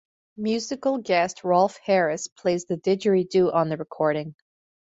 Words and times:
Musical 0.37 0.97
guest 0.97 1.43
Rolf 1.43 1.77
Harris 1.77 2.27
plays 2.27 2.65
the 2.65 2.73
didgeridoo 2.75 3.53
on 3.53 3.69
the 3.69 3.77
recording. 3.77 4.33